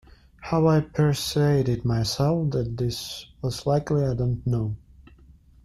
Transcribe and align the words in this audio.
How 0.41 0.65
I 0.67 0.81
persuaded 0.81 1.85
myself 1.85 2.49
that 2.53 2.75
this 2.75 3.27
was 3.43 3.67
likely, 3.67 4.03
I 4.03 4.15
don't 4.15 4.41
know. 4.47 4.75